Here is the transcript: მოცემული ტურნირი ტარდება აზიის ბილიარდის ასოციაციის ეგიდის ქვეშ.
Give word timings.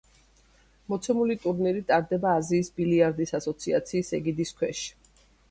მოცემული 0.93 1.35
ტურნირი 1.43 1.83
ტარდება 1.91 2.31
აზიის 2.39 2.73
ბილიარდის 2.81 3.35
ასოციაციის 3.41 4.11
ეგიდის 4.21 4.57
ქვეშ. 4.59 4.85